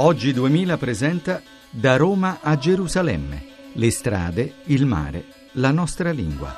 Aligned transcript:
Oggi 0.00 0.32
2000 0.32 0.76
presenta 0.76 1.42
Da 1.70 1.96
Roma 1.96 2.38
a 2.40 2.56
Gerusalemme. 2.56 3.72
Le 3.74 3.90
strade, 3.90 4.52
il 4.66 4.86
mare, 4.86 5.24
la 5.54 5.72
nostra 5.72 6.12
lingua. 6.12 6.54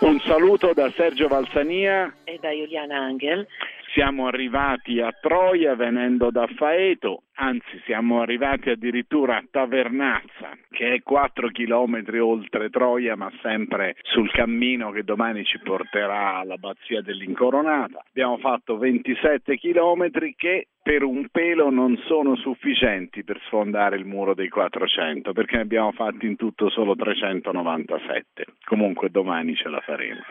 Un 0.00 0.20
saluto 0.26 0.74
da 0.74 0.92
Sergio 0.94 1.26
Valsania 1.26 2.16
e 2.24 2.38
da 2.38 2.50
Juliana 2.50 2.98
Angel. 2.98 3.46
Siamo 3.92 4.26
arrivati 4.26 5.00
a 5.00 5.12
Troia 5.12 5.74
venendo 5.74 6.30
da 6.30 6.46
Faeto, 6.56 7.24
anzi 7.34 7.78
siamo 7.84 8.22
arrivati 8.22 8.70
addirittura 8.70 9.36
a 9.36 9.44
Tavernazza, 9.50 10.56
che 10.70 10.94
è 10.94 11.02
4 11.02 11.48
chilometri 11.48 12.18
oltre 12.18 12.70
Troia, 12.70 13.16
ma 13.16 13.30
sempre 13.42 13.96
sul 14.00 14.30
cammino 14.30 14.92
che 14.92 15.02
domani 15.02 15.44
ci 15.44 15.58
porterà 15.58 16.36
all'abbazia 16.36 17.02
dell'Incoronata. 17.02 18.02
Abbiamo 18.08 18.38
fatto 18.38 18.78
27 18.78 19.58
chilometri 19.58 20.34
che 20.38 20.68
per 20.82 21.04
un 21.04 21.28
pelo 21.30 21.70
non 21.70 21.96
sono 22.06 22.34
sufficienti 22.34 23.22
per 23.22 23.40
sfondare 23.46 23.96
il 23.96 24.04
muro 24.04 24.34
dei 24.34 24.48
400 24.48 25.32
perché 25.32 25.56
ne 25.56 25.62
abbiamo 25.62 25.92
fatti 25.92 26.26
in 26.26 26.34
tutto 26.34 26.68
solo 26.70 26.96
397 26.96 28.46
comunque 28.64 29.08
domani 29.08 29.54
ce 29.54 29.68
la 29.68 29.78
faremo 29.78 30.22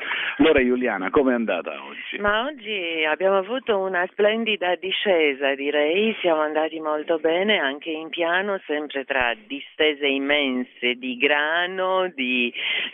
allora 0.41 0.63
Giuliana 0.63 1.09
com'è 1.09 1.33
andata 1.33 1.71
oggi? 1.83 2.17
ma 2.19 2.45
oggi 2.45 3.05
abbiamo 3.05 3.37
avuto 3.37 3.77
una 3.79 4.05
splendida 4.11 4.75
discesa 4.75 5.53
direi 5.55 6.15
siamo 6.19 6.41
andati 6.41 6.79
molto 6.79 7.19
bene 7.19 7.59
anche 7.59 7.91
in 7.91 8.09
piano 8.09 8.59
sempre 8.65 9.05
tra 9.05 9.33
distese 9.47 10.07
immense 10.07 10.95
di 10.95 11.17
grano 11.17 12.11
di 12.13 12.53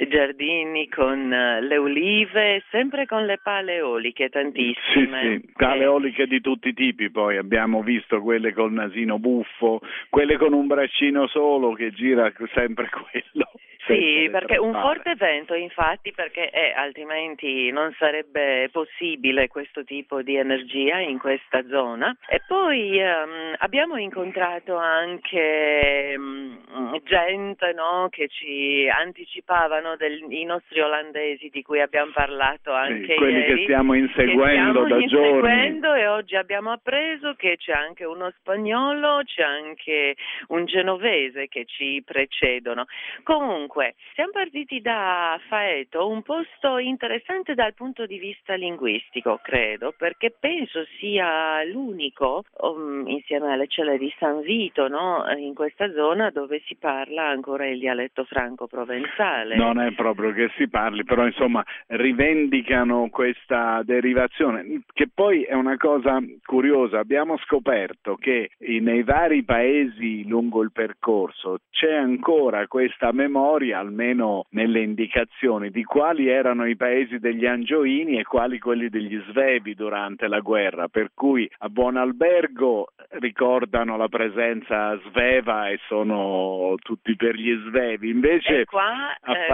giardini 0.09 0.87
con 0.89 1.29
le 1.29 1.77
olive 1.77 2.63
sempre 2.69 3.05
con 3.05 3.25
le 3.25 3.39
pale 3.41 3.75
eoliche 3.75 4.29
tantissime 4.29 5.21
sì 5.21 5.45
sì 5.45 5.51
pale 5.55 5.83
eoliche 5.83 6.27
di 6.27 6.41
tutti 6.41 6.69
i 6.69 6.73
tipi 6.73 7.09
poi 7.09 7.37
abbiamo 7.37 7.81
visto 7.81 8.21
quelle 8.21 8.53
col 8.53 8.73
nasino 8.73 9.19
buffo, 9.19 9.81
quelle 10.09 10.37
con 10.37 10.53
un 10.53 10.67
braccino 10.67 11.27
solo 11.27 11.73
che 11.73 11.91
gira 11.91 12.31
sempre 12.53 12.89
quello. 12.93 13.51
Sì, 13.87 14.27
perché 14.29 14.57
un 14.57 14.73
forte 14.73 15.15
vento 15.15 15.53
infatti 15.53 16.11
perché 16.11 16.49
eh, 16.49 16.73
altrimenti 16.75 17.71
non 17.71 17.93
sarebbe 17.97 18.69
possibile 18.71 19.47
questo 19.47 19.83
tipo 19.83 20.21
di 20.21 20.35
energia 20.35 20.99
in 20.99 21.17
questa 21.17 21.65
zona. 21.67 22.15
E 22.27 22.41
poi 22.47 22.99
um, 22.99 23.55
abbiamo 23.57 23.97
incontrato 23.97 24.75
anche 24.75 26.13
um, 26.17 27.01
gente 27.03 27.71
no, 27.73 28.07
che 28.09 28.27
ci 28.27 28.87
anticipavano 28.89 29.95
del, 29.95 30.25
i 30.29 30.43
nostri 30.43 30.81
olandesi 30.81 31.49
di 31.49 31.61
cui 31.61 31.79
abbiamo 31.79 32.11
parlato 32.13 32.73
anche 32.73 33.13
sì, 33.13 33.15
quelli 33.15 33.39
ieri. 33.39 33.55
che 33.55 33.63
stiamo 33.63 33.93
inseguendo 33.93 34.85
stiamo 34.85 34.87
da 34.87 34.97
inseguendo 34.97 35.87
giorni. 35.87 36.01
E 36.01 36.07
oggi 36.07 36.35
abbiamo 36.35 36.71
appreso 36.71 37.33
che 37.35 37.55
c'è 37.57 37.73
anche 37.73 38.03
uno 38.05 38.31
spagnolo, 38.37 39.21
c'è 39.23 39.43
anche 39.43 40.15
un 40.47 40.65
genovese 40.65 41.47
che 41.47 41.65
ci 41.65 42.01
precedono. 42.05 42.85
Comunque 43.23 43.76
Dunque, 43.77 43.93
siamo 44.15 44.31
partiti 44.31 44.81
da 44.81 45.39
Faeto, 45.47 46.07
un 46.07 46.23
posto 46.23 46.79
interessante 46.79 47.53
dal 47.53 47.75
punto 47.75 48.07
di 48.07 48.17
vista 48.17 48.55
linguistico, 48.55 49.39
credo, 49.43 49.93
perché 49.95 50.33
penso 50.37 50.83
sia 50.97 51.63
l'unico, 51.63 52.43
um, 52.61 53.07
insieme 53.07 53.53
alle 53.53 53.67
celle 53.67 53.99
di 53.99 54.11
San 54.17 54.41
Vito, 54.41 54.87
no? 54.87 55.23
in 55.37 55.53
questa 55.53 55.91
zona 55.91 56.31
dove 56.31 56.63
si 56.65 56.75
parla 56.75 57.27
ancora 57.27 57.67
il 57.67 57.77
dialetto 57.77 58.23
franco-provenzale. 58.23 59.55
Non 59.55 59.79
è 59.79 59.93
proprio 59.93 60.33
che 60.33 60.49
si 60.57 60.67
parli, 60.67 61.03
però 61.03 61.27
insomma 61.27 61.63
rivendicano 61.85 63.09
questa 63.11 63.83
derivazione, 63.83 64.81
che 64.91 65.07
poi 65.13 65.43
è 65.43 65.53
una 65.53 65.77
cosa 65.77 66.17
curiosa. 66.43 66.97
Abbiamo 66.97 67.37
scoperto 67.45 68.15
che 68.15 68.49
nei 68.57 69.03
vari 69.03 69.43
paesi 69.43 70.27
lungo 70.27 70.63
il 70.63 70.71
percorso 70.71 71.59
c'è 71.69 71.93
ancora 71.93 72.65
questa 72.65 73.11
memoria 73.11 73.65
memoria, 73.67 73.79
almeno 73.79 74.45
nelle 74.51 74.81
indicazioni, 74.81 75.69
di 75.69 75.83
quali 75.83 76.27
erano 76.27 76.65
i 76.65 76.75
paesi 76.75 77.19
degli 77.19 77.45
Angioini 77.45 78.17
e 78.17 78.23
quali 78.23 78.59
quelli 78.59 78.89
degli 78.89 79.19
Svevi 79.29 79.73
durante 79.75 80.27
la 80.27 80.39
guerra, 80.39 80.87
per 80.87 81.11
cui 81.13 81.49
a 81.59 81.69
Buon 81.69 81.97
Albergo 81.97 82.87
ricordano 83.19 83.97
la 83.97 84.07
presenza 84.07 84.97
sveva 85.07 85.69
e 85.69 85.79
sono 85.87 86.75
tutti 86.81 87.15
per 87.15 87.35
gli 87.35 87.53
svevi, 87.67 88.09
invece 88.09 88.65
qua, 88.65 89.15
a 89.19 89.33
eh, 89.33 89.45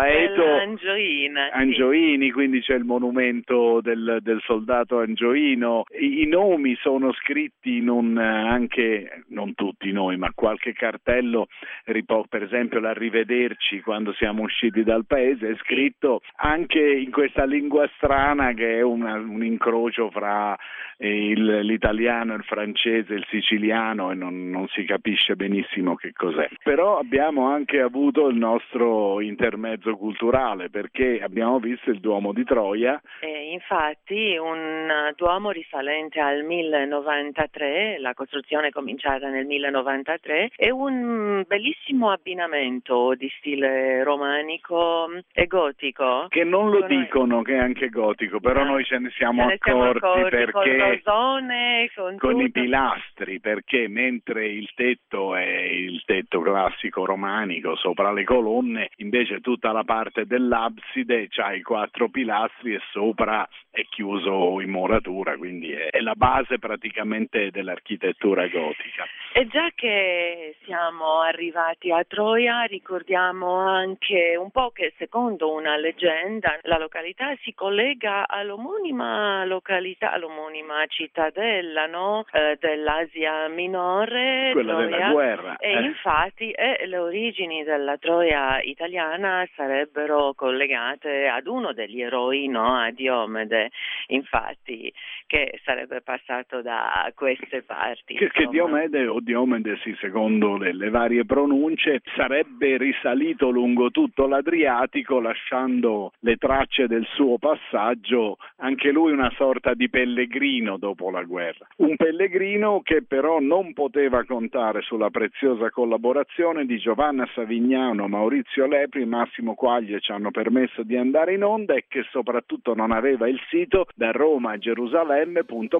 Angioina, 0.61 1.51
Angioini, 1.51 2.25
sì. 2.25 2.31
quindi 2.31 2.61
c'è 2.61 2.75
il 2.75 2.83
monumento 2.83 3.79
del, 3.81 4.19
del 4.21 4.41
soldato 4.45 4.99
angioino, 4.99 5.83
I, 5.97 6.21
I, 6.21 6.27
nomi 6.27 6.75
sono 6.81 7.13
scritti 7.13 7.77
in 7.77 7.89
un 7.89 8.17
anche, 8.17 9.23
non 9.29 9.53
tutti 9.53 9.91
noi, 9.91 10.17
ma 10.17 10.31
qualche 10.33 10.73
cartello, 10.73 11.47
per 11.83 12.43
esempio 12.43 12.79
l'arrivederci 12.79 13.81
quando 13.81 14.02
siamo 14.11 14.43
usciti 14.43 14.83
dal 14.83 15.05
paese, 15.05 15.51
è 15.51 15.55
scritto 15.55 16.21
anche 16.37 16.79
in 16.79 17.11
questa 17.11 17.45
lingua 17.45 17.89
strana 17.95 18.53
che 18.53 18.77
è 18.77 18.81
una, 18.81 19.13
un 19.13 19.43
incrocio 19.43 20.09
fra 20.09 20.57
il, 20.97 21.59
l'italiano, 21.61 22.33
il 22.33 22.43
francese, 22.43 23.13
il 23.13 23.25
siciliano 23.29 24.11
e 24.11 24.15
non, 24.15 24.49
non, 24.49 24.67
si 24.67 24.85
capisce 24.85 25.35
benissimo 25.35 25.95
che 25.95 26.11
cos'è. 26.13 26.47
Però 26.63 26.97
abbiamo 26.97 27.47
anche 27.47 27.79
avuto 27.79 28.27
il 28.27 28.37
nostro 28.37 29.19
intermezzo 29.21 29.95
culturale 29.95 30.69
perché 30.69 31.19
abbiamo 31.21 31.59
visto 31.59 31.89
il 31.89 31.99
Duomo 31.99 32.33
di 32.33 32.43
Troia. 32.43 33.01
Eh, 33.19 33.51
infatti 33.51 34.37
un 34.37 35.11
Duomo 35.15 35.51
risalente 35.51 36.19
al 36.19 36.43
1093, 36.43 37.99
la 37.99 38.13
costruzione 38.13 38.67
è 38.67 38.71
cominciata 38.71 39.29
nel 39.29 39.45
1093, 39.45 40.51
è 40.55 40.69
un 40.69 41.43
bellissimo 41.47 42.11
abbinamento 42.11 43.13
di 43.15 43.31
stile 43.37 43.92
romanico 44.01 45.07
e 45.31 45.45
gotico. 45.45 46.27
Che 46.29 46.43
non 46.43 46.71
lo 46.71 46.85
dicono 46.87 47.41
che 47.41 47.53
è 47.53 47.59
anche 47.59 47.89
gotico, 47.89 48.39
però 48.39 48.63
no. 48.63 48.71
noi 48.71 48.83
ce 48.85 48.97
ne 48.97 49.11
siamo, 49.11 49.41
ce 49.41 49.47
ne 49.47 49.53
accorti, 49.53 49.99
siamo 49.99 50.15
accorti 50.15 50.29
perché 50.29 51.01
rosone, 51.03 51.91
con, 51.93 52.17
con 52.17 52.41
i 52.41 52.49
pilastri, 52.49 53.39
perché 53.39 53.87
mentre 53.87 54.47
il 54.47 54.71
tetto 54.73 55.35
è 55.35 55.43
il 55.43 56.01
tetto 56.05 56.41
classico 56.41 57.05
romanico 57.05 57.75
sopra 57.75 58.11
le 58.11 58.23
colonne, 58.23 58.89
invece 58.97 59.41
tutta 59.41 59.71
la 59.71 59.83
parte 59.83 60.25
dell'abside 60.25 61.27
ha 61.37 61.53
i 61.53 61.61
quattro 61.61 62.09
pilastri 62.09 62.73
e 62.73 62.81
sopra 62.91 63.47
è 63.69 63.83
chiuso 63.89 64.61
in 64.61 64.69
muratura, 64.69 65.35
quindi 65.35 65.71
è 65.71 65.92
la 66.13 66.15
base 66.15 66.59
praticamente 66.59 67.49
dell'architettura 67.49 68.47
gotica. 68.47 69.05
E 69.33 69.47
già 69.47 69.69
che 69.73 70.55
siamo 70.63 71.21
arrivati 71.21 71.91
a 71.91 72.03
Troia, 72.03 72.63
ricordiamo 72.63 73.57
anche 73.57 74.35
un 74.37 74.51
po' 74.51 74.69
che 74.69 74.93
secondo 74.97 75.51
una 75.51 75.75
leggenda 75.75 76.59
la 76.63 76.77
località 76.77 77.35
si 77.41 77.53
collega 77.55 78.27
all'omonima 78.27 79.43
località, 79.45 80.11
all'omonima 80.11 80.85
cittadella 80.85 81.87
no? 81.87 82.25
eh, 82.31 82.57
dell'Asia 82.59 83.47
minore, 83.47 84.51
quella 84.51 84.73
Troia, 84.73 84.89
della 84.89 85.11
guerra. 85.11 85.55
E 85.57 85.71
eh. 85.71 85.81
infatti 85.81 86.51
eh, 86.51 86.85
le 86.85 86.97
origini 86.97 87.63
della 87.63 87.97
Troia 87.97 88.61
italiana 88.61 89.47
sarebbero 89.55 90.33
collegate 90.35 91.27
ad 91.27 91.47
uno 91.47 91.73
degli 91.73 92.01
eroi, 92.01 92.47
no? 92.47 92.75
a 92.75 92.91
Diomede, 92.91 93.71
infatti, 94.07 94.93
che 95.25 95.59
sarebbe 95.63 96.01
passato 96.03 96.61
da 96.61 97.11
queste 97.15 97.63
parti. 97.63 98.15
Che, 98.15 98.29
che 98.29 98.47
Diomede 98.47 99.07
o 99.07 99.19
Diomede, 99.19 99.77
sì, 99.83 99.95
secondo 99.99 100.57
le, 100.57 100.73
le 100.73 100.89
varie 100.89 101.25
pronunce, 101.25 102.01
sarebbe 102.15 102.77
risalito 102.77 103.49
lungo 103.49 103.89
tutto 103.89 104.27
l'Adriatico 104.27 105.19
lasciando 105.19 106.11
le 106.19 106.35
tracce 106.35 106.87
del 106.87 107.05
suo 107.13 107.37
passaggio, 107.37 108.37
anche 108.57 108.91
lui 108.91 109.11
una 109.11 109.31
sorta 109.35 109.73
di 109.73 109.89
pellegrino 109.89 110.77
dopo 110.77 111.09
la 111.09 111.23
guerra. 111.23 111.67
Un 111.77 111.95
pellegrino 111.95 112.81
che 112.81 113.03
però 113.03 113.39
non 113.39 113.73
poteva 113.73 114.23
contare 114.25 114.81
sulla 114.81 115.09
preziosa 115.09 115.69
collaborazione 115.69 116.65
di 116.65 116.77
Giovanna 116.77 117.27
Savignano, 117.33 118.07
Maurizio 118.07 118.67
Lepri 118.67 119.05
Massimo 119.05 119.55
Quaglie 119.55 119.99
ci 119.99 120.11
hanno 120.11 120.31
permesso 120.31 120.83
di 120.83 120.97
andare 120.97 121.33
in 121.33 121.43
onda 121.43 121.73
e 121.73 121.85
che 121.87 122.03
soprattutto 122.11 122.73
non 122.73 122.91
aveva 122.91 123.27
il 123.27 123.39
sito 123.49 123.87
da 123.95 124.11
roma 124.11 124.51
a 124.51 124.57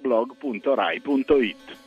gerusalemme.blog.rai.it. 0.03 1.82